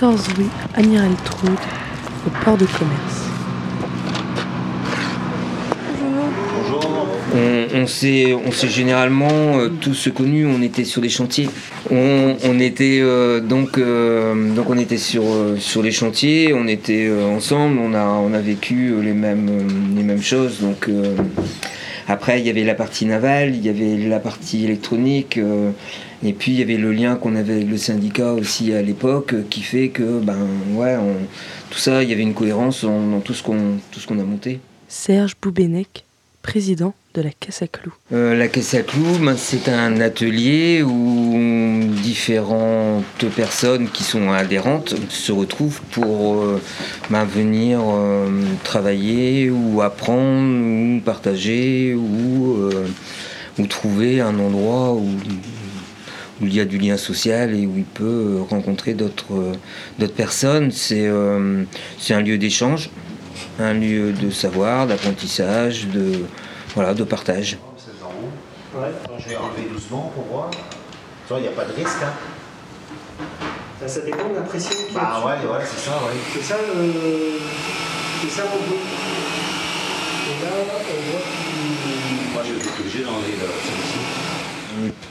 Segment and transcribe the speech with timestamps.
[0.00, 1.50] 14 rue Amiral Troude,
[2.24, 3.24] au port de commerce.
[7.34, 7.86] On, on
[8.52, 11.48] s'est généralement euh, tous connus, on était sur les chantiers.
[11.90, 15.24] On, était euh, donc, euh, donc on était sur,
[15.58, 19.50] sur les chantiers, on était ensemble, on a, on a vécu les mêmes,
[19.96, 20.60] les mêmes choses.
[20.60, 20.88] Donc
[22.06, 25.40] après il y avait la partie navale, il y avait la partie électronique.
[26.24, 29.34] Et puis il y avait le lien qu'on avait avec le syndicat aussi à l'époque,
[29.50, 30.38] qui fait que ben
[30.72, 30.96] ouais,
[31.70, 34.24] tout ça, il y avait une cohérence dans tout ce qu'on tout ce qu'on a
[34.24, 34.58] monté.
[34.88, 36.04] Serge Boubénec,
[36.42, 40.82] président de la Caisse à Clous euh, La Caisse à Clous, ben, c'est un atelier
[40.82, 41.38] où
[42.02, 46.62] différentes personnes qui sont adhérentes se retrouvent pour euh,
[47.10, 48.30] ben, venir euh,
[48.64, 52.70] travailler ou apprendre ou partager ou,
[53.58, 55.06] ou trouver un endroit où,
[56.40, 59.52] où il y a du lien social et où il peut rencontrer d'autres
[60.16, 60.70] personnes.
[60.70, 62.90] C'est un lieu d'échange
[63.58, 66.24] un lieu de savoir, d'apprentissage, de,
[66.74, 67.58] voilà, de partage.
[68.74, 68.88] Ouais.
[69.18, 70.50] Je vais enlever doucement pour voir.
[71.30, 72.02] Il n'y a pas de risque.
[72.02, 72.12] Hein.
[73.80, 76.14] Ça, ça, dépend de la pression qui Ah ouais, ouais c'est ça, ouais.
[76.32, 76.92] C'est ça le.
[78.22, 78.82] C'est ça mon bout.
[80.26, 82.32] Et là, on voit qu'il.
[82.32, 83.77] Moi, je vais être obligé d'enlever celui-ci.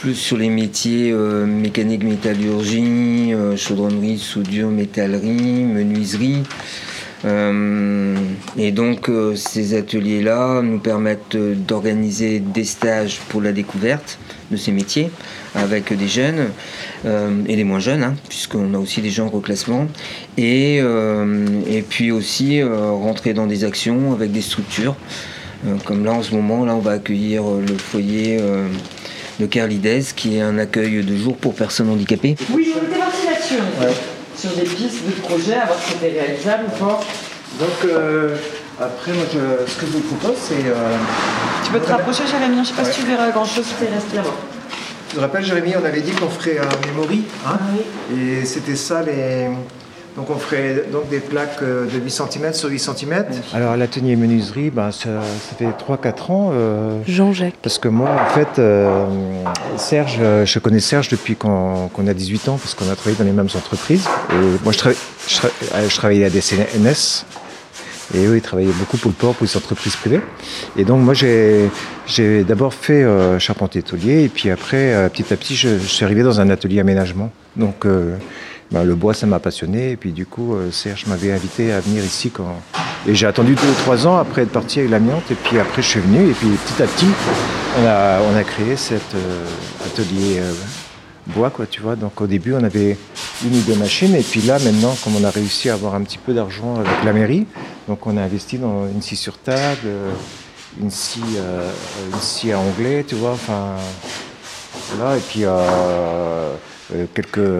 [0.00, 6.42] Plus sur les métiers euh, mécanique, métallurgie, euh, chaudronnerie, soudure, métallerie, menuiserie.
[7.24, 8.16] Euh,
[8.58, 14.18] et donc ces ateliers-là nous permettent d'organiser des stages pour la découverte
[14.50, 15.08] de ces métiers
[15.54, 16.48] avec des jeunes
[17.04, 19.86] et des moins jeunes, hein, puisqu'on a aussi des gens en reclassement,
[20.36, 24.96] et, et puis aussi rentrer dans des actions avec des structures.
[25.84, 28.40] comme là en ce moment, là on va accueillir le foyer
[29.42, 32.36] de Carlides, qui est un accueil de jour pour personnes handicapées.
[32.54, 33.94] Oui, on était parti là-dessus
[34.36, 37.00] sur des pistes de projet, à voir si c'était réalisable ou pas.
[37.58, 38.36] Donc euh,
[38.80, 40.66] après, moi, ce que je vous propose, c'est...
[40.66, 40.96] Euh,
[41.64, 43.92] tu peux te rapprocher, Jérémy, je ne sais pas si tu verras grand-chose si tu
[43.92, 44.34] restes là-bas.
[45.08, 48.20] Tu te rappelles, Jérémy, on avait dit qu'on ferait un memory, hein ah oui.
[48.20, 49.48] Et c'était ça les...
[50.16, 53.24] Donc on ferait donc des plaques euh, de 8 cm sur 8 cm.
[53.54, 55.08] Alors l'atelier menuiserie, ben, ça,
[55.56, 56.50] fait 3-4 ans.
[56.52, 57.54] Euh, Jean-Jacques.
[57.62, 59.06] Parce que moi, en fait, euh,
[59.78, 63.32] Serge, je connais Serge depuis qu'on a 18 ans, parce qu'on a travaillé dans les
[63.32, 64.06] mêmes entreprises.
[64.30, 64.90] Et moi, je,
[65.88, 67.24] je, travaillais à DCNS.
[68.14, 70.20] Et eux, ils travaillaient beaucoup pour le port, pour les entreprises privées.
[70.76, 73.06] Et donc, moi, j'ai d'abord fait
[73.38, 76.80] charpentier atelier, et puis après, petit à petit, je, je, suis arrivé dans un atelier
[76.80, 77.30] aménagement.
[77.56, 77.86] Donc,
[78.72, 79.90] bah, le bois, ça m'a passionné.
[79.90, 82.30] Et puis du coup, euh, Serge m'avait invité à venir ici.
[82.30, 82.56] Quand...
[83.06, 85.30] Et j'ai attendu deux ou trois ans après être parti avec l'amiante.
[85.30, 86.30] Et puis après, je suis venu.
[86.30, 87.08] Et puis petit à petit,
[87.78, 89.44] on a, on a créé cet euh,
[89.84, 90.52] atelier euh,
[91.26, 91.96] bois, quoi, tu vois.
[91.96, 92.96] Donc au début, on avait
[93.44, 94.14] une ou deux machines.
[94.14, 97.04] Et puis là, maintenant, comme on a réussi à avoir un petit peu d'argent avec
[97.04, 97.46] la mairie,
[97.88, 99.86] donc on a investi dans une scie sur table,
[100.80, 101.20] une scie,
[102.10, 103.32] une scie à onglet, tu vois.
[103.32, 103.74] Enfin,
[104.96, 105.18] voilà.
[105.18, 105.44] Et puis
[107.14, 107.50] quelques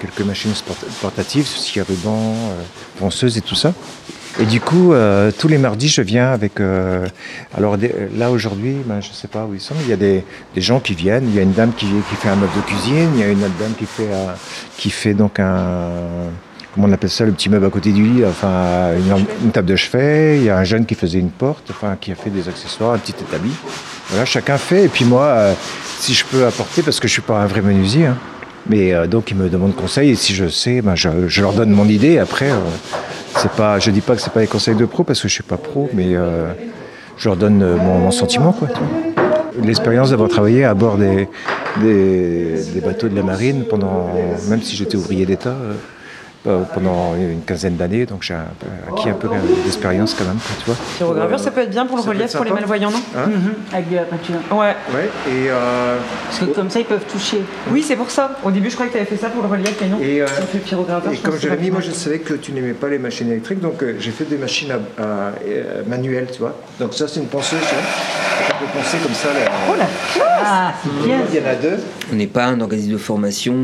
[0.00, 0.52] quelques machines
[1.00, 2.62] portatives, scie à ruban, euh,
[2.98, 3.72] ponceuse et tout ça.
[4.38, 6.60] Et du coup, euh, tous les mardis, je viens avec.
[6.60, 7.06] Euh,
[7.56, 7.76] alors
[8.16, 10.24] là aujourd'hui, ben, je ne sais pas où ils sont, mais il y a des,
[10.56, 11.28] gens qui viennent.
[11.28, 11.86] Il y a une dame qui,
[12.20, 14.08] fait un meuble de cuisine, il y a une autre dame qui fait,
[14.76, 15.90] qui fait donc un.
[16.72, 18.92] Comment on appelle ça, le petit meuble à côté du lit, enfin
[19.42, 20.36] une, table de chevet.
[20.38, 22.94] Il y a un jeune qui faisait une porte, enfin qui a fait des accessoires,
[22.94, 23.50] un petit établi.
[24.08, 24.84] Voilà, chacun fait.
[24.84, 25.56] Et puis moi,
[25.98, 28.06] si je peux apporter, parce que je suis pas un vrai menuisier.
[28.06, 28.16] Hein,
[28.68, 31.70] mais euh, donc ils me demandent conseil et si je sais, ben, je, leur donne
[31.70, 32.18] mon idée.
[32.18, 32.56] Après, euh,
[33.36, 35.34] c'est pas, je dis pas que c'est pas des conseils de pro parce que je
[35.34, 36.52] suis pas pro, mais euh,
[37.16, 38.56] je leur donne mon, sentiment.
[39.62, 41.28] L'expérience d'avoir travaillé à bord des,
[41.80, 44.10] des, bateaux de la marine pendant,
[44.48, 45.74] même si j'étais ouvrier d'État, euh,
[46.44, 49.28] pendant une quinzaine d'années, donc j'ai acquis un peu
[49.64, 50.76] d'expérience quand même, tu vois.
[50.96, 53.54] Pyrogravure, ça peut être bien pour le relief, pour les malvoyants, non hein mhm.
[53.72, 54.36] Avec de la peinture.
[54.50, 54.74] Ouais.
[54.94, 55.98] Ouais, et euh...
[56.26, 57.42] Parce que comme ça, ils peuvent toucher.
[57.70, 58.36] Oui, c'est pour ça.
[58.42, 59.98] Au début, je croyais que tu avais fait ça pour le relief, mais non.
[60.00, 60.26] Et, euh...
[60.26, 63.60] fait pyrogravure, et comme Jérémy, moi, je savais que tu n'aimais pas les machines électriques,
[63.60, 65.32] donc euh, j'ai fait des machines à, à,
[65.86, 66.56] manuelles, tu vois.
[66.78, 68.49] Donc ça, c'est une tu vois.
[68.72, 69.28] Poncer comme ça.
[69.28, 69.50] Là.
[69.68, 69.88] Oh la
[70.42, 70.74] ah,
[71.04, 71.20] bien.
[71.32, 71.78] Il y en a deux.
[72.12, 73.54] On n'est pas un organisme de formation,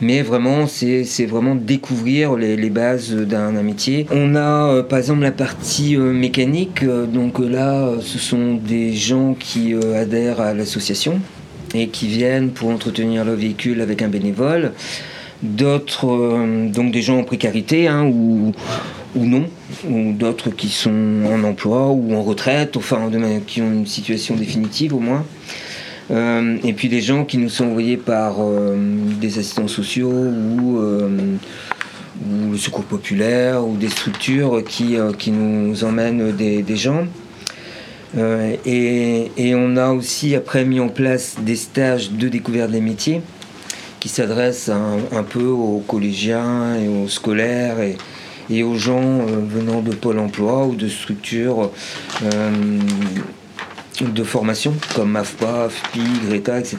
[0.00, 4.06] mais vraiment, c'est vraiment découvrir découvrir les, bases d'un métier.
[4.10, 8.94] On a euh, par exemple la partie euh, mécanique, euh, donc là ce sont des
[8.94, 11.20] gens qui adhèrent à l'association
[11.74, 14.72] et qui viennent pour entretenir leur véhicule avec un bénévole.
[15.42, 16.38] D'autres,
[16.72, 18.52] donc des gens en précarité hein, ou,
[19.14, 19.46] ou non,
[19.88, 23.10] ou d'autres qui sont en emploi ou en retraite, enfin
[23.46, 25.24] qui ont une situation définitive au moins.
[26.10, 28.76] Euh, et puis des gens qui nous sont envoyés par euh,
[29.20, 31.08] des assistants sociaux ou, euh,
[32.28, 37.06] ou, le secours populaire ou des structures qui, qui nous emmènent des, gens.
[38.16, 43.22] Et, on a aussi après mis en place des stages de découverte des métiers
[43.98, 47.76] qui s'adressent un, peu aux collégiens et aux scolaires
[48.50, 51.70] et aux gens venant de Pôle emploi ou de structures
[54.00, 56.78] de formation comme AFPA, FPI, Greta, etc.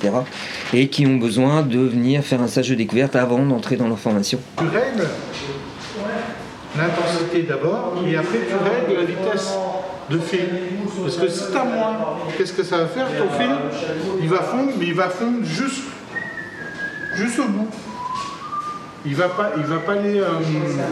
[0.74, 4.00] et qui ont besoin de venir faire un stage de découverte avant d'entrer dans leur
[4.00, 4.40] formation.
[4.58, 5.08] Tu règles
[6.78, 9.54] l'intensité d'abord et après tu règles la vitesse
[10.10, 10.50] de fil.
[11.02, 11.96] Parce que si tu as moins,
[12.38, 13.08] qu'est-ce que ça va faire?
[13.08, 13.50] Ton fil,
[14.22, 15.80] il va fondre, mais il va fondre juste
[17.40, 17.70] au bout.
[19.06, 20.26] Il ne va, va pas aller euh,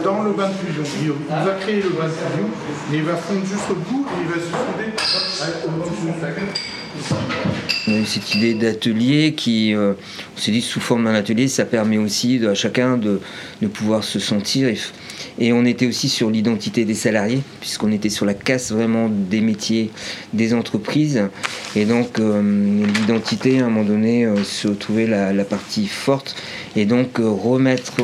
[0.04, 0.82] dans le bain de fusion.
[1.02, 2.48] Il, va créer le bain de fusion,
[2.90, 4.92] mais il va fondre juste au bout et il va se fonder
[7.86, 9.94] on a eu cette idée d'atelier qui, euh,
[10.36, 13.20] on s'est dit sous forme d'un atelier, ça permet aussi à chacun de,
[13.60, 14.74] de, pouvoir se sentir.
[15.40, 19.90] On était aussi sur l'identité des salariés, puisqu'on était sur la casse vraiment des métiers,
[20.32, 21.22] des entreprises.
[21.76, 22.42] Et donc euh,
[22.86, 26.36] l'identité, à un moment donné, euh, se trouvait la, partie forte.
[26.76, 28.02] Et donc remettre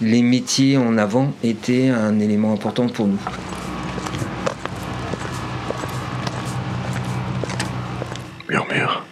[0.00, 3.18] les métiers en avant était un élément important pour nous.
[8.48, 9.09] Murmure.